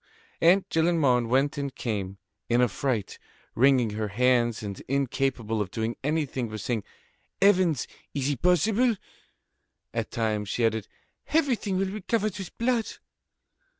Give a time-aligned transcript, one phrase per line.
[0.41, 2.17] Aunt Gillenormand went and came,
[2.49, 3.19] in affright,
[3.53, 6.83] wringing her hands and incapable of doing anything but saying:
[7.39, 7.87] "Heavens!
[8.15, 8.95] is it possible?"
[9.93, 10.87] At times she added:
[11.27, 12.93] "Everything will be covered with blood."